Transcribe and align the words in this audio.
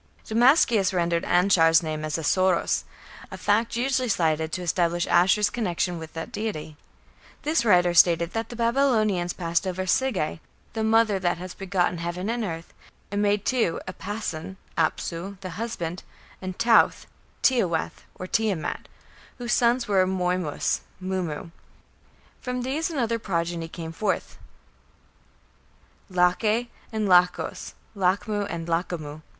Damascius 0.25 0.95
rendered 0.95 1.23
Anshar's 1.25 1.83
name 1.83 2.03
as 2.03 2.17
"Assōros", 2.17 2.85
a 3.29 3.37
fact 3.37 3.75
usually 3.75 4.09
cited 4.09 4.51
to 4.51 4.63
establish 4.63 5.05
Ashur's 5.05 5.51
connection 5.51 5.99
with 5.99 6.13
that 6.13 6.31
deity. 6.31 6.75
This 7.43 7.63
writer 7.63 7.93
stated 7.93 8.33
that 8.33 8.49
the 8.49 8.55
Babylonians 8.55 9.31
passed 9.33 9.67
over 9.67 9.83
"Sige, 9.83 10.39
the 10.73 10.83
mother, 10.83 11.19
that 11.19 11.37
has 11.37 11.53
begotten 11.53 11.99
heaven 11.99 12.31
and 12.31 12.43
earth", 12.43 12.73
and 13.11 13.21
made 13.21 13.45
two 13.45 13.79
Apason 13.87 14.55
(Apsu), 14.75 15.39
the 15.41 15.51
husband, 15.51 16.01
and 16.41 16.57
Tauthe 16.57 17.05
(Tiawath 17.43 18.01
or 18.15 18.25
Tiamat), 18.25 18.87
whose 19.37 19.53
son 19.53 19.75
was 19.75 19.85
Moymis 19.85 20.79
(Mummu). 20.99 21.51
From 22.41 22.63
these 22.63 22.89
another 22.89 23.19
progeny 23.19 23.67
came 23.67 23.91
forth 23.91 24.39
Lache 26.09 26.69
and 26.91 27.07
Lachos 27.07 27.73
(Lachmu 27.95 28.47
and 28.49 28.67
Lachamu). 28.67 29.21